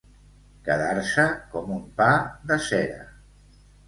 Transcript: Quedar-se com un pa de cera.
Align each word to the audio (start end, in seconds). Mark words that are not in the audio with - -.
Quedar-se 0.69 1.25
com 1.51 1.69
un 1.75 1.83
pa 1.99 2.07
de 2.53 2.57
cera. 2.69 3.05